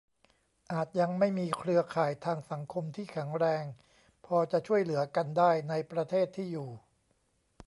[0.73, 3.63] อาจยังไม่มีเครือข่ายทางสังคม ที่แข็งแรง
[4.25, 6.69] พอจะช่วยเหลือกันได้ ในประเทศที่อยู่